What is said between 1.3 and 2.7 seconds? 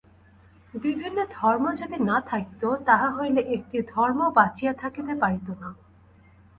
ধর্ম যদি না থাকিত,